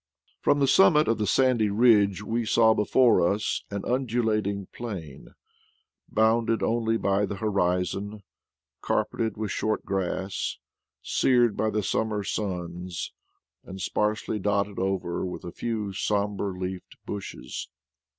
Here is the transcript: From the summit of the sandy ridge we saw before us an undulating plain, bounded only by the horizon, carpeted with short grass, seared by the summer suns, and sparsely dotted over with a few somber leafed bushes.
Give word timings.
From 0.41 0.57
the 0.59 0.67
summit 0.67 1.07
of 1.07 1.19
the 1.19 1.27
sandy 1.27 1.69
ridge 1.69 2.23
we 2.23 2.43
saw 2.43 2.73
before 2.73 3.21
us 3.21 3.63
an 3.69 3.85
undulating 3.85 4.65
plain, 4.73 5.27
bounded 6.09 6.63
only 6.63 6.97
by 6.97 7.27
the 7.27 7.35
horizon, 7.35 8.23
carpeted 8.81 9.37
with 9.37 9.51
short 9.51 9.85
grass, 9.85 10.57
seared 11.03 11.55
by 11.55 11.69
the 11.69 11.83
summer 11.83 12.23
suns, 12.23 13.13
and 13.63 13.79
sparsely 13.79 14.39
dotted 14.39 14.79
over 14.79 15.23
with 15.23 15.43
a 15.43 15.51
few 15.51 15.93
somber 15.93 16.57
leafed 16.57 16.97
bushes. 17.05 17.69